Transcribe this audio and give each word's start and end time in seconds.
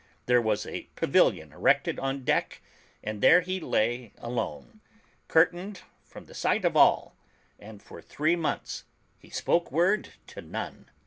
There 0.25 0.41
was 0.41 0.65
a 0.65 0.89
pavilion 0.95 1.53
erected 1.53 1.99
on 1.99 2.23
deck 2.23 2.63
and 3.03 3.21
there 3.21 3.41
he 3.41 3.59
lay 3.59 4.13
alone, 4.17 4.81
curtained 5.27 5.81
from 6.03 6.25
the 6.25 6.33
sight 6.33 6.65
of 6.65 6.75
all, 6.75 7.15
and 7.59 7.83
for 7.83 8.01
three 8.01 8.35
months 8.35 8.85
he 9.19 9.29
spoke 9.29 9.71
word 9.71 10.13
to 10.25 10.41
none. 10.41 10.89